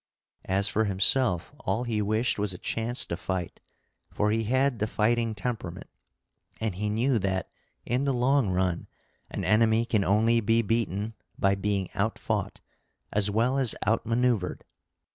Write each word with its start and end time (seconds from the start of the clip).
As 0.49 0.67
for 0.67 0.85
himself, 0.85 1.53
all 1.59 1.83
he 1.83 2.01
wished 2.01 2.39
was 2.39 2.55
a 2.55 2.57
chance 2.57 3.05
to 3.05 3.15
fight, 3.15 3.59
for 4.09 4.31
he 4.31 4.45
had 4.45 4.79
the 4.79 4.87
fighting 4.87 5.35
temperament, 5.35 5.87
and 6.59 6.73
he 6.73 6.89
knew 6.89 7.19
that, 7.19 7.51
in 7.85 8.05
the 8.05 8.11
long 8.11 8.49
run, 8.49 8.87
an 9.29 9.43
enemy 9.45 9.85
can 9.85 10.03
only 10.03 10.39
be 10.39 10.63
beaten 10.63 11.13
by 11.37 11.53
being 11.53 11.87
out 11.93 12.17
fought, 12.17 12.61
as 13.13 13.29
well 13.29 13.59
as 13.59 13.75
out 13.85 14.03
manoeuvered. 14.03 14.63